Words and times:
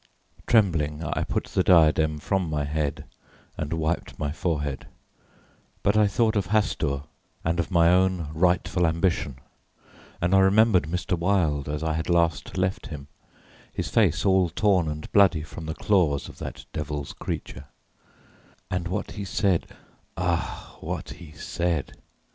Trembling, 0.47 1.03
I 1.03 1.23
put 1.23 1.43
the 1.43 1.61
diadem 1.61 2.17
from 2.17 2.49
my 2.49 2.63
head 2.63 3.05
and 3.55 3.71
wiped 3.71 4.17
my 4.17 4.31
forehead, 4.31 4.87
but 5.83 5.95
I 5.95 6.07
thought 6.07 6.35
of 6.35 6.47
Hastur 6.47 7.03
and 7.45 7.59
of 7.59 7.69
my 7.69 7.89
own 7.89 8.29
rightful 8.33 8.87
ambition, 8.87 9.37
and 10.19 10.33
I 10.33 10.39
remembered 10.39 10.85
Mr. 10.85 11.15
Wilde 11.15 11.69
as 11.69 11.83
I 11.83 11.93
had 11.93 12.09
last 12.09 12.57
left 12.57 12.87
him, 12.87 13.09
his 13.71 13.89
face 13.89 14.25
all 14.25 14.49
torn 14.49 14.87
and 14.87 15.05
bloody 15.11 15.43
from 15.43 15.67
the 15.67 15.75
claws 15.75 16.27
of 16.27 16.39
that 16.39 16.65
devil's 16.73 17.13
creature, 17.13 17.65
and 18.71 18.87
what 18.87 19.11
he 19.11 19.23
said 19.23 19.67
ah, 20.17 20.77
what 20.81 21.11
he 21.11 21.31
said. 21.33 21.95